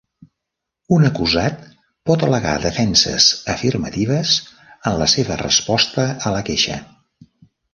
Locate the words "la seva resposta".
5.03-6.09